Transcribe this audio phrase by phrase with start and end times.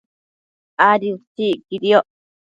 [0.89, 2.05] Adi utsi iquidioc